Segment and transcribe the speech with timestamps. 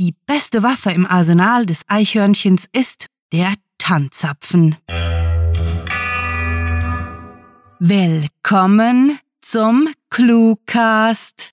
[0.00, 4.76] die beste Waffe im Arsenal des Eichhörnchens ist der Tanzapfen.
[7.78, 11.52] Willkommen zum Cluecast.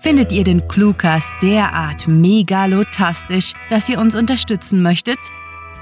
[0.00, 5.18] Findet ihr den Cluecast derart megalotastisch, dass ihr uns unterstützen möchtet?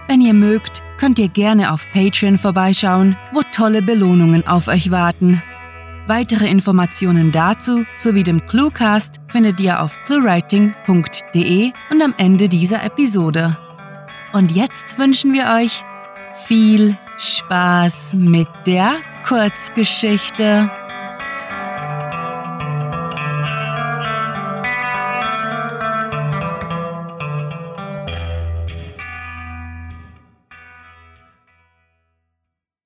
[0.06, 5.42] Wenn ihr mögt, könnt ihr gerne auf Patreon vorbeischauen, wo tolle Belohnungen auf euch warten.
[6.08, 13.58] Weitere Informationen dazu sowie dem Cluecast findet ihr auf cluewriting.de und am Ende dieser Episode.
[14.32, 15.84] Und jetzt wünschen wir euch
[16.46, 20.70] viel Spaß mit der Kurzgeschichte.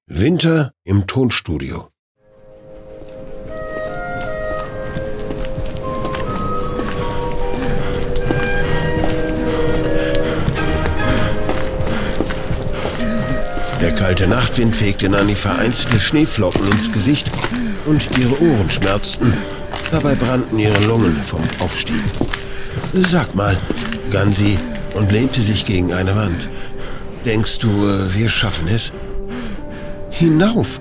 [0.08, 1.88] Winter im Tonstudio.
[14.02, 17.30] Kalte Nachtwind fegte Nanny vereinzelte Schneeflocken ins Gesicht
[17.86, 19.32] und ihre Ohren schmerzten.
[19.92, 22.02] Dabei brannten ihre Lungen vom Aufstieg.
[22.94, 23.56] Sag mal,
[24.06, 24.58] begann sie
[24.94, 26.48] und lehnte sich gegen eine Wand.
[27.24, 28.92] Denkst du, äh, wir schaffen es?
[30.10, 30.80] Hinauf?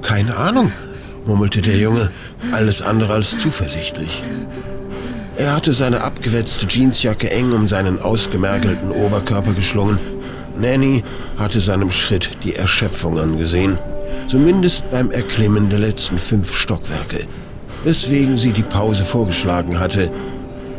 [0.00, 0.70] Keine Ahnung,
[1.26, 2.12] murmelte der Junge,
[2.52, 4.22] alles andere als zuversichtlich.
[5.36, 9.98] Er hatte seine abgewetzte Jeansjacke eng um seinen ausgemergelten Oberkörper geschlungen.
[10.60, 11.02] Nanny
[11.38, 13.78] hatte seinem Schritt die Erschöpfung angesehen,
[14.28, 17.26] zumindest beim Erklimmen der letzten fünf Stockwerke,
[17.84, 20.10] weswegen sie die Pause vorgeschlagen hatte.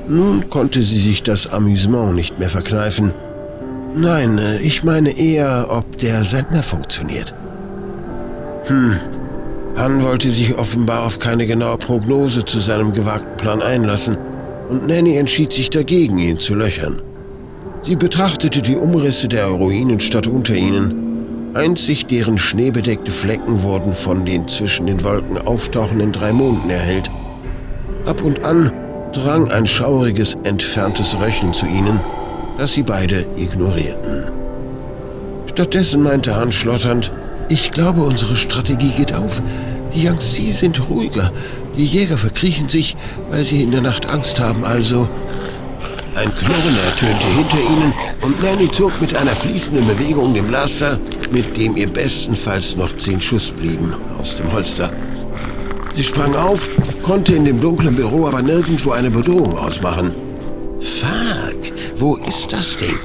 [0.08, 3.14] Nun konnte sie sich das Amüsement nicht mehr verkneifen.
[3.96, 7.34] Nein, ich meine eher, ob der Sender funktioniert.
[8.66, 8.96] Hm.
[9.76, 14.18] Han wollte sich offenbar auf keine genaue Prognose zu seinem gewagten Plan einlassen,
[14.70, 17.02] und Nanny entschied sich dagegen, ihn zu löchern.
[17.84, 21.52] Sie betrachtete die Umrisse der Ruinenstadt unter ihnen.
[21.56, 27.10] Einzig deren schneebedeckte Flecken wurden von den zwischen den Wolken auftauchenden drei Monden erhellt.
[28.06, 28.72] Ab und an
[29.14, 32.00] drang ein schauriges, entferntes Röcheln zu ihnen,
[32.58, 34.32] das sie beide ignorierten.
[35.48, 37.12] Stattdessen meinte Han schlotternd,
[37.50, 39.42] ich glaube, unsere Strategie geht auf.
[39.94, 41.32] Die Yangtze sind ruhiger.
[41.76, 42.96] Die Jäger verkriechen sich,
[43.30, 45.10] weil sie in der Nacht Angst haben, also...
[46.14, 51.00] Ein Knurren ertönte hinter ihnen und Nanny zog mit einer fließenden Bewegung den Blaster,
[51.32, 54.92] mit dem ihr bestenfalls noch zehn Schuss blieben, aus dem Holster.
[55.94, 56.70] Sie sprang auf,
[57.02, 60.14] konnte in dem dunklen Büro aber nirgendwo eine Bedrohung ausmachen.
[60.80, 62.98] Fuck, wo ist das Ding?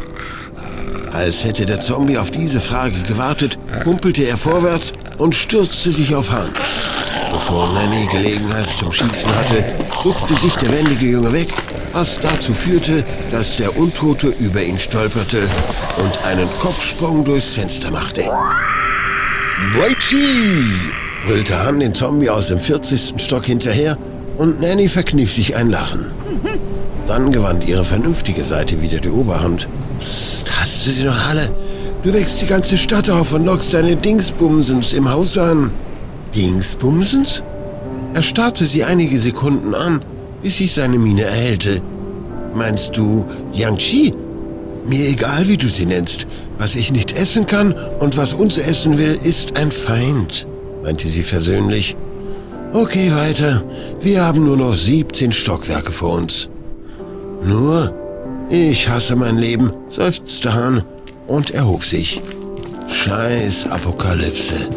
[1.13, 6.31] Als hätte der Zombie auf diese Frage gewartet, humpelte er vorwärts und stürzte sich auf
[6.33, 6.51] Han.
[7.33, 9.65] Bevor Nanny Gelegenheit zum Schießen hatte,
[10.03, 11.49] duckte sich der wendige Junge weg,
[11.97, 15.39] was dazu führte, dass der Untote über ihn stolperte
[15.97, 18.23] und einen Kopfsprung durchs Fenster machte.
[19.73, 20.75] Braichi!
[21.27, 23.15] brüllte Han den Zombie aus dem 40.
[23.17, 23.97] Stock hinterher
[24.37, 26.13] und Nanny verkniff sich ein Lachen.
[27.07, 29.67] Dann gewann ihre vernünftige Seite wieder die Oberhand.
[29.97, 31.51] Psst, hast du sie noch alle?
[32.03, 35.71] Du wächst die ganze Stadt auf und lockst deine Dingsbumsens im Haus an.
[36.35, 37.43] Dingsbumsens?
[38.13, 40.03] Er starrte sie einige Sekunden an,
[40.43, 41.83] bis sich seine Miene erhellte.
[42.55, 44.15] Meinst du Yangchi?
[44.87, 46.27] Mir egal, wie du sie nennst.
[46.59, 50.47] Was ich nicht essen kann und was uns essen will, ist ein Feind,
[50.83, 51.97] meinte sie versöhnlich.
[52.73, 53.63] Okay, weiter.
[54.01, 56.49] Wir haben nur noch 17 Stockwerke vor uns.
[57.43, 57.93] Nur,
[58.51, 60.83] ich hasse mein Leben, seufzte Hahn
[61.27, 62.23] und erhob sich.
[62.89, 64.69] Scheiß Apokalypse.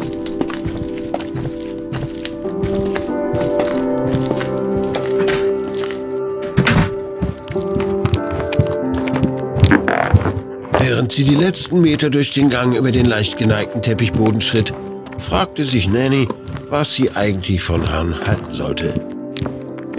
[10.82, 14.72] Während sie die letzten Meter durch den Gang über den leicht geneigten Teppichboden schritt,
[15.18, 16.26] fragte sich Nanny,
[16.70, 18.94] was sie eigentlich von Hahn halten sollte.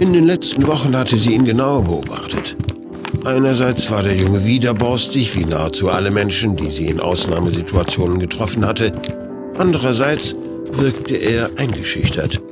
[0.00, 2.56] In den letzten Wochen hatte sie ihn genauer beobachtet.
[3.24, 8.90] Einerseits war der Junge widerborstig, wie nahezu alle Menschen, die sie in Ausnahmesituationen getroffen hatte.
[9.58, 10.34] Andererseits
[10.72, 12.42] wirkte er eingeschüchtert.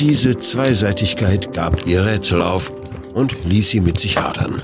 [0.00, 2.72] Diese Zweiseitigkeit gab ihr Rätsel auf
[3.14, 4.60] und ließ sie mit sich hadern.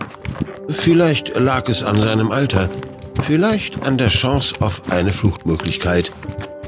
[0.69, 2.69] Vielleicht lag es an seinem Alter,
[3.23, 6.13] vielleicht an der Chance auf eine Fluchtmöglichkeit,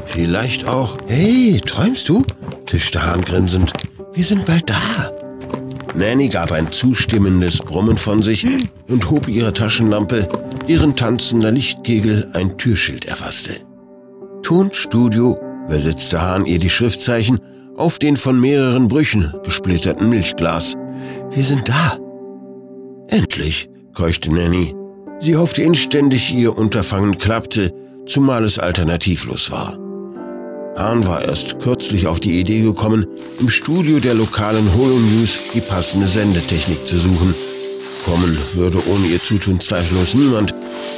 [0.06, 0.96] vielleicht auch...
[1.06, 2.24] Hey, träumst du?
[2.66, 3.72] tischte Hahn grinsend.
[4.14, 5.10] Wir sind bald da.
[5.94, 8.46] Nanny gab ein zustimmendes Brummen von sich
[8.88, 10.28] und hob ihre Taschenlampe,
[10.68, 13.54] deren tanzender Lichtkegel ein Türschild erfasste.
[14.42, 17.40] Tonstudio, übersetzte Hahn ihr die Schriftzeichen,
[17.76, 20.76] auf den von mehreren Brüchen gesplitterten Milchglas.
[21.30, 21.98] Wir sind da.
[23.08, 24.74] Endlich, keuchte Nanny.
[25.20, 27.72] Sie hoffte inständig, ihr Unterfangen klappte,
[28.06, 29.76] zumal es alternativlos war.
[30.76, 33.06] Hahn war erst kürzlich auf die Idee gekommen,
[33.38, 37.34] im Studio der lokalen Holonews die passende Sendetechnik zu suchen.
[38.04, 40.54] Kommen würde ohne ihr Zutun zweifellos niemand,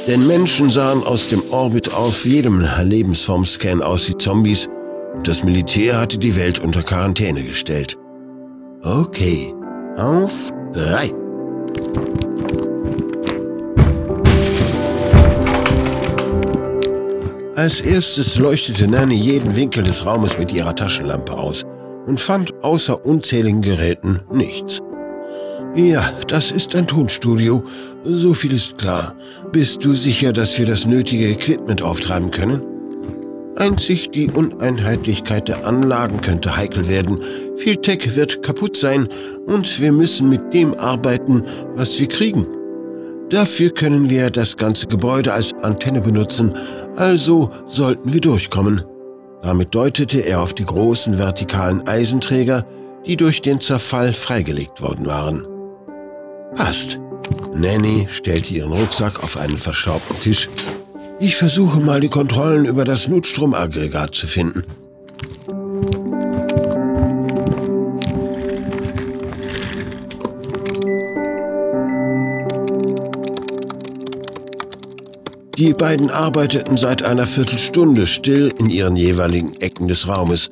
[0.07, 4.69] denn Menschen sahen aus dem Orbit auf jedem Lebensformscan aus wie Zombies
[5.15, 7.97] und das Militär hatte die Welt unter Quarantäne gestellt.
[8.81, 9.53] Okay,
[9.97, 11.11] auf drei.
[17.55, 21.63] Als erstes leuchtete Nanny jeden Winkel des Raumes mit ihrer Taschenlampe aus
[22.07, 24.81] und fand außer unzähligen Geräten nichts.
[25.75, 27.63] Ja, das ist ein Tonstudio.
[28.03, 29.15] So viel ist klar.
[29.51, 32.61] Bist du sicher, dass wir das nötige Equipment auftreiben können?
[33.55, 37.19] Einzig die Uneinheitlichkeit der Anlagen könnte heikel werden.
[37.57, 39.07] Viel Tech wird kaputt sein
[39.45, 41.43] und wir müssen mit dem arbeiten,
[41.75, 42.47] was wir kriegen.
[43.29, 46.53] Dafür können wir das ganze Gebäude als Antenne benutzen,
[46.95, 48.83] also sollten wir durchkommen.
[49.41, 52.65] Damit deutete er auf die großen vertikalen Eisenträger,
[53.05, 55.47] die durch den Zerfall freigelegt worden waren.
[56.55, 56.99] Passt.
[57.53, 60.49] Nanny stellte ihren Rucksack auf einen verschraubten Tisch.
[61.19, 64.63] Ich versuche mal die Kontrollen über das Notstromaggregat zu finden.
[75.57, 80.49] Die beiden arbeiteten seit einer Viertelstunde still in ihren jeweiligen Ecken des Raumes.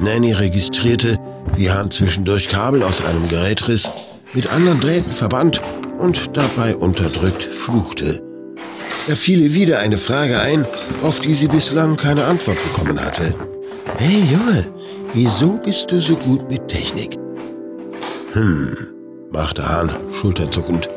[0.00, 1.18] Nanny registrierte,
[1.56, 3.90] wie Hahn zwischendurch Kabel aus einem Gerät riss,
[4.34, 5.62] mit anderen Drähten verband
[5.98, 8.22] und dabei unterdrückt fluchte.
[9.08, 10.66] Da fiel ihr wieder eine Frage ein,
[11.02, 13.34] auf die sie bislang keine Antwort bekommen hatte.
[13.96, 14.70] Hey Junge,
[15.14, 17.16] wieso bist du so gut mit Technik?
[18.32, 18.76] Hm,
[19.30, 20.90] machte Hahn schulterzuckend.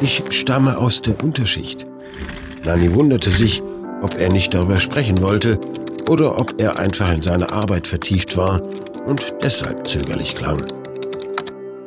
[0.00, 1.86] Ich stamme aus der Unterschicht.
[2.66, 3.62] Nani wunderte sich,
[4.02, 5.60] ob er nicht darüber sprechen wollte
[6.08, 8.60] oder ob er einfach in seine Arbeit vertieft war
[9.06, 10.66] und deshalb zögerlich klang.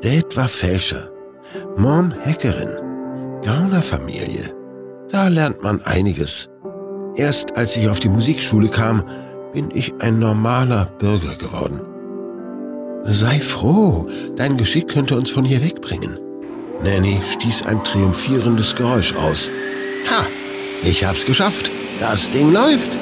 [0.02, 1.10] Dad war Fälscher,
[1.76, 4.54] Mom Hackerin, Gaunerfamilie.
[5.10, 6.50] Da lernt man einiges.
[7.18, 9.04] Erst als ich auf die Musikschule kam,
[9.52, 11.82] bin ich ein normaler Bürger geworden.
[13.04, 16.20] Sei froh, dein Geschick könnte uns von hier wegbringen.
[16.82, 19.52] Nanny stieß ein triumphierendes Geräusch aus.
[20.10, 20.26] Ha,
[20.84, 21.72] ich hab's geschafft.
[22.00, 22.98] Das Ding läuft.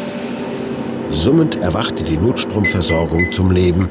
[1.10, 3.90] Summend erwachte die Notstromversorgung zum Leben.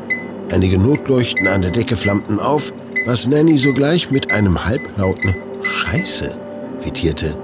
[0.53, 2.73] Einige Notleuchten an der Decke flammten auf,
[3.07, 6.37] was Nanny sogleich mit einem halblauten Scheiße
[6.83, 7.37] quittierte.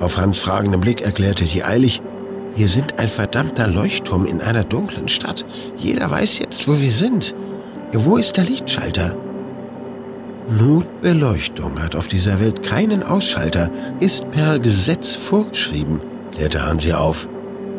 [0.00, 2.02] Auf Hans fragendem Blick erklärte sie eilig,
[2.56, 5.44] wir sind ein verdammter Leuchtturm in einer dunklen Stadt.
[5.76, 7.34] Jeder weiß jetzt, wo wir sind.
[7.92, 9.16] Wo ist der Lichtschalter?
[10.48, 13.70] Notbeleuchtung hat auf dieser Welt keinen Ausschalter,
[14.00, 16.00] ist per Gesetz vorgeschrieben,
[16.32, 17.28] klärte Hansi auf.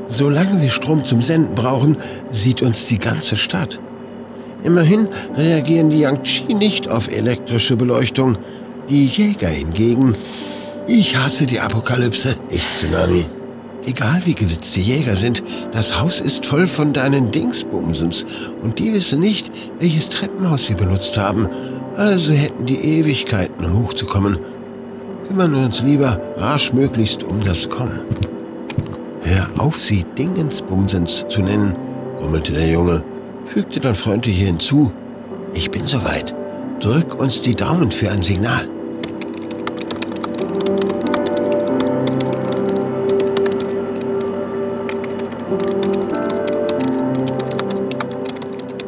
[0.07, 1.97] Solange wir Strom zum Senden brauchen,
[2.31, 3.79] sieht uns die ganze Stadt.
[4.63, 5.07] Immerhin
[5.37, 8.37] reagieren die Yangtze nicht auf elektrische Beleuchtung,
[8.89, 10.15] die Jäger hingegen.
[10.87, 13.25] Ich hasse die Apokalypse, ich Tsunami.
[13.87, 18.25] Egal wie gewitzt die Jäger sind, das Haus ist voll von deinen Dingsbumsens
[18.63, 21.47] und die wissen nicht, welches Treppenhaus wir benutzt haben
[21.97, 24.37] also hätten die Ewigkeiten, um hochzukommen.
[25.27, 28.01] Kümmern wir uns lieber rasch möglichst um das Kommen.
[29.23, 31.75] Hör auf, sie Dingensbumsens zu nennen,
[32.19, 33.03] grummelte der Junge,
[33.45, 34.91] fügte dann freundlich hinzu.
[35.53, 36.35] Ich bin soweit.
[36.79, 38.69] Drück uns die Daumen für ein Signal.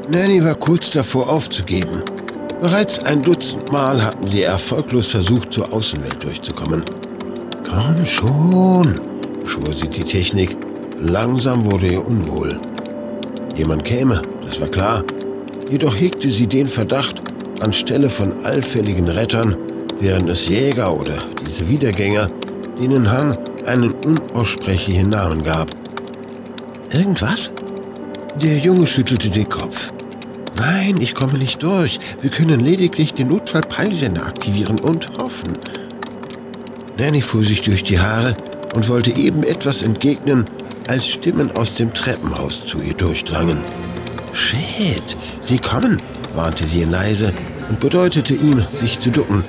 [0.10, 2.04] Nanny war kurz davor aufzugeben.
[2.62, 6.84] Bereits ein Dutzend Mal hatten sie erfolglos versucht, zur Außenwelt durchzukommen.
[7.64, 9.00] Komm schon,
[9.46, 10.58] schwor sie die Technik.
[11.00, 12.60] Langsam wurde ihr unwohl.
[13.56, 15.04] Jemand käme, das war klar.
[15.70, 17.22] Jedoch hegte sie den Verdacht,
[17.60, 19.56] anstelle von allfälligen Rettern
[20.00, 22.30] wären es Jäger oder diese Wiedergänger,
[22.80, 25.68] denen Han einen unaussprechlichen Namen gab.
[26.92, 27.52] Irgendwas?
[28.42, 29.92] Der Junge schüttelte den Kopf.
[30.58, 32.00] Nein, ich komme nicht durch.
[32.22, 35.58] Wir können lediglich den Notfallpeilsender aktivieren und hoffen.
[36.98, 38.36] Nanny fuhr sich durch die Haare
[38.74, 40.46] und wollte eben etwas entgegnen,
[40.88, 43.64] als Stimmen aus dem Treppenhaus zu ihr durchdrangen.
[44.32, 46.02] Shit, sie kommen,
[46.34, 47.34] warnte sie leise
[47.70, 49.44] und bedeutete ihm, sich zu ducken.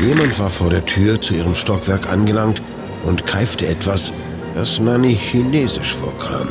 [0.00, 2.62] Jemand war vor der Tür zu ihrem Stockwerk angelangt
[3.02, 4.12] und keifte etwas,
[4.54, 6.48] das Nanny chinesisch vorkam.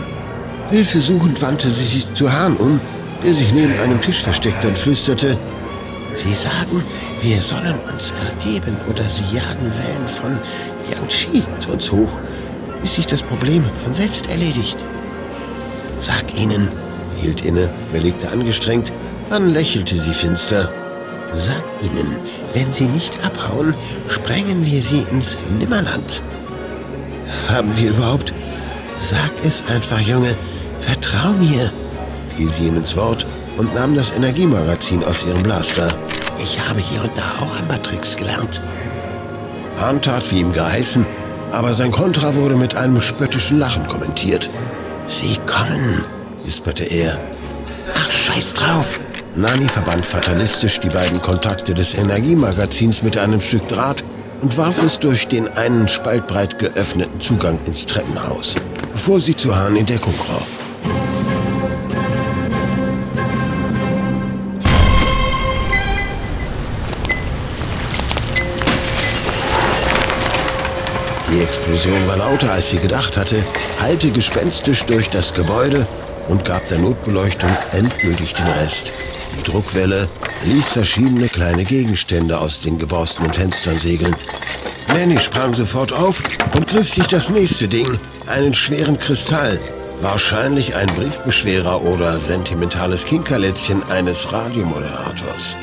[0.69, 2.81] Hilfesuchend wandte sie sich zu Hahn um
[3.23, 5.37] der sich neben einem Tisch versteckte und flüsterte,
[6.15, 6.83] Sie sagen,
[7.21, 10.39] wir sollen uns ergeben oder Sie jagen Wellen von
[10.91, 12.19] Yangshi zu uns hoch,
[12.81, 14.77] bis sich das Problem von selbst erledigt.
[15.99, 16.71] Sag ihnen,
[17.13, 18.91] sie hielt inne, überlegte angestrengt,
[19.29, 20.71] dann lächelte sie finster.
[21.31, 22.21] Sag ihnen,
[22.53, 23.73] wenn sie nicht abhauen,
[24.07, 26.23] sprengen wir sie ins Nimmerland.
[27.49, 28.33] Haben wir überhaupt?
[28.95, 30.35] Sag es einfach, Junge,
[30.79, 31.71] vertrau mir,
[32.39, 33.27] fiel sie ihm ins Wort
[33.57, 35.89] und nahm das Energiemagazin aus ihrem Blaster.
[36.41, 38.61] Ich habe hier und da auch ein paar Tricks gelernt.
[39.77, 41.05] Hahn tat wie ihm geheißen,
[41.51, 44.49] aber sein Kontra wurde mit einem spöttischen Lachen kommentiert.
[45.05, 46.05] Sie kommen,
[46.45, 47.19] wisperte er.
[47.93, 49.01] Ach, scheiß drauf!
[49.35, 54.05] Nani verband fatalistisch die beiden Kontakte des Energiemagazins mit einem Stück Draht
[54.41, 58.55] und warf es durch den einen spaltbreit geöffneten Zugang ins Treppenhaus,
[58.93, 60.58] bevor sie zu Hahn in Deckung kroch.
[71.39, 73.41] Die Explosion war lauter, als sie gedacht hatte,
[73.79, 75.87] hallte gespenstisch durch das Gebäude
[76.27, 78.91] und gab der Notbeleuchtung endgültig den Rest.
[79.37, 80.09] Die Druckwelle
[80.43, 84.13] ließ verschiedene kleine Gegenstände aus den geborstenen Fenstern segeln.
[84.89, 86.21] Nanny sprang sofort auf
[86.55, 87.87] und griff sich das nächste Ding,
[88.27, 89.61] einen schweren Kristall,
[90.01, 95.55] wahrscheinlich ein Briefbeschwerer oder sentimentales Kinkerlätzchen eines Radiomoderators.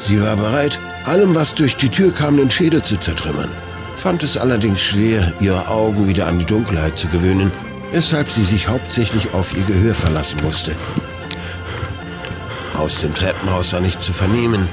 [0.00, 3.54] Sie war bereit, allem, was durch die Tür kam, den Schädel zu zertrümmern
[3.98, 7.52] fand es allerdings schwer, ihre Augen wieder an die Dunkelheit zu gewöhnen,
[7.90, 10.76] weshalb sie sich hauptsächlich auf ihr Gehör verlassen musste.
[12.78, 14.68] Aus dem Treppenhaus war nichts zu vernehmen.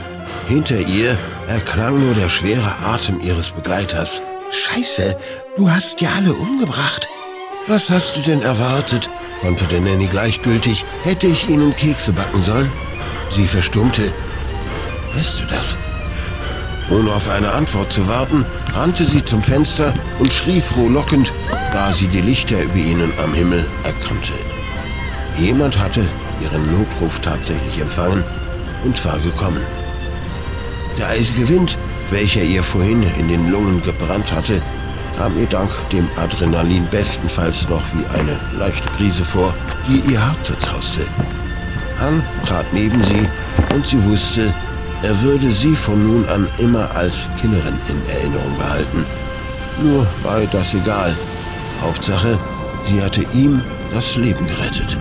[0.48, 1.18] Hinter ihr
[1.48, 4.22] erklang nur der schwere Atem ihres Begleiters.
[4.52, 5.18] Scheiße,
[5.56, 7.10] du hast ja alle umgebracht.
[7.68, 9.10] Was hast du denn erwartet?
[9.42, 10.86] konterte Nanny gleichgültig.
[11.04, 12.72] Hätte ich ihnen Kekse backen sollen?
[13.32, 14.04] Sie verstummte.
[15.16, 15.78] Weißt du das?
[16.92, 21.34] Ohne auf eine Antwort zu warten, rannte sie zum Fenster und schrie frohlockend,
[21.74, 24.34] da sie die Lichter über ihnen am Himmel erkannte.
[25.38, 26.06] Jemand hatte
[26.42, 28.24] ihren Notruf tatsächlich empfangen
[28.84, 29.62] und war gekommen.
[30.98, 31.78] Der eisige Wind,
[32.12, 34.62] welcher ihr vorhin in den Lungen gebrannt hatte,
[35.18, 39.54] kam ihr dank dem Adrenalin bestenfalls noch wie eine leichte Brise vor,
[39.88, 41.02] die ihr Hart zerzauste.
[42.00, 43.28] Han trat neben sie
[43.74, 44.54] und sie wusste,
[45.06, 49.06] er würde sie von nun an immer als Killerin in Erinnerung behalten.
[49.84, 51.16] Nur war das egal.
[51.82, 52.40] Hauptsache,
[52.86, 53.62] sie hatte ihm
[53.94, 54.98] das Leben gerettet.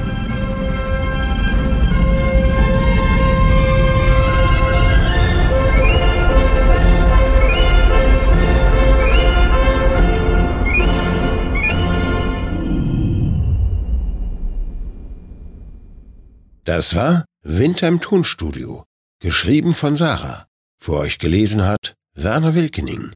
[16.65, 18.85] Das war Winter im Tonstudio
[19.25, 20.45] Geschrieben von Sarah.
[20.79, 23.11] Für euch gelesen hat Werner Wilkening.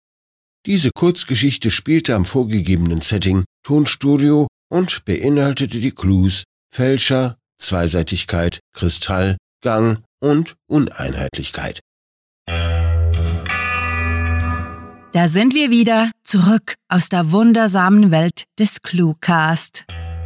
[0.64, 10.02] Diese Kurzgeschichte spielte am vorgegebenen Setting Tonstudio und beinhaltete die Clues Fälscher, Zweiseitigkeit, Kristall, Gang
[10.18, 11.80] und Uneinheitlichkeit.
[15.12, 19.84] Da sind wir wieder zurück aus der wundersamen Welt des Cluecast.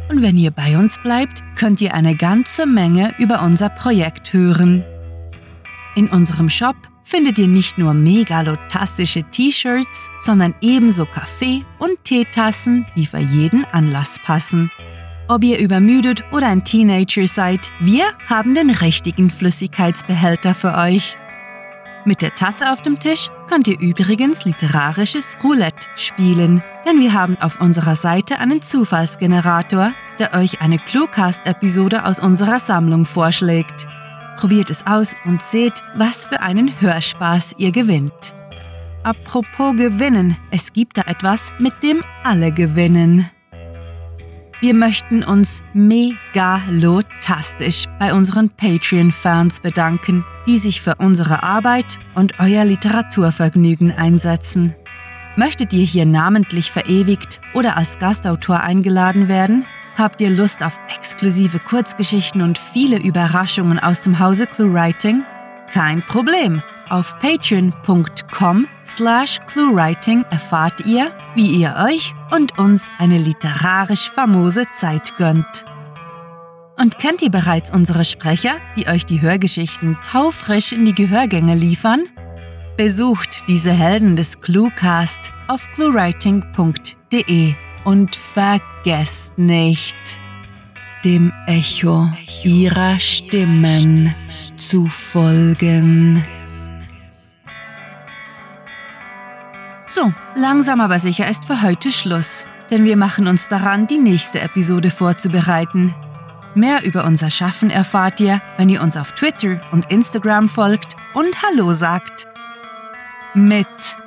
[0.09, 4.85] Und wenn ihr bei uns bleibt, könnt ihr eine ganze Menge über unser Projekt hören.
[5.95, 13.05] In unserem Shop findet ihr nicht nur megalotastische T-Shirts, sondern ebenso Kaffee- und Teetassen, die
[13.05, 14.71] für jeden Anlass passen.
[15.27, 21.17] Ob ihr übermüdet oder ein Teenager seid, wir haben den richtigen Flüssigkeitsbehälter für euch.
[22.05, 27.37] Mit der Tasse auf dem Tisch könnt ihr übrigens literarisches Roulette spielen, denn wir haben
[27.39, 33.87] auf unserer Seite einen Zufallsgenerator, der euch eine Cluecast-Episode aus unserer Sammlung vorschlägt.
[34.37, 38.35] Probiert es aus und seht, was für einen Hörspaß ihr gewinnt.
[39.03, 43.29] Apropos gewinnen, es gibt da etwas, mit dem alle gewinnen.
[44.61, 52.63] Wir möchten uns megalotastisch bei unseren Patreon-Fans bedanken, die sich für unsere Arbeit und euer
[52.63, 54.73] Literaturvergnügen einsetzen.
[55.35, 59.65] Möchtet ihr hier namentlich verewigt oder als Gastautor eingeladen werden?
[59.95, 65.23] Habt ihr Lust auf exklusive Kurzgeschichten und viele Überraschungen aus dem Hause ClueWriting?
[65.71, 66.63] Kein Problem.
[66.89, 75.15] Auf patreon.com slash cluewriting erfahrt ihr, wie ihr euch und uns eine literarisch famose Zeit
[75.17, 75.65] gönnt.
[76.79, 82.03] Und kennt ihr bereits unsere Sprecher, die euch die Hörgeschichten taufrisch in die Gehörgänge liefern?
[82.77, 90.19] Besucht diese Helden des Cluecast auf cluewriting.de und vergesst nicht,
[91.05, 92.09] dem Echo
[92.43, 94.15] ihrer Stimmen
[94.57, 96.23] zu folgen.
[99.87, 104.41] So, langsam aber sicher ist für heute Schluss, denn wir machen uns daran, die nächste
[104.41, 105.93] Episode vorzubereiten.
[106.55, 111.35] Mehr über unser Schaffen erfahrt ihr, wenn ihr uns auf Twitter und Instagram folgt und
[111.43, 112.27] Hallo sagt.
[113.35, 113.97] Mit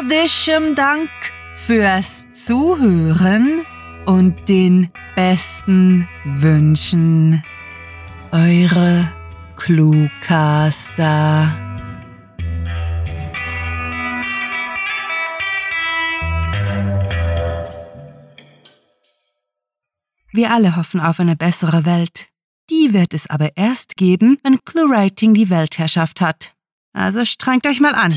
[0.00, 1.10] fantastiliardischem Dank
[1.52, 3.64] fürs Zuhören
[4.06, 7.44] und den besten Wünschen.
[8.32, 9.12] Eure
[9.56, 10.96] Cluecaster.
[20.32, 22.28] Wir alle hoffen auf eine bessere Welt.
[22.70, 26.54] Die wird es aber erst geben, wenn ClueWriting die Weltherrschaft hat.
[26.92, 28.16] Also strengt euch mal an.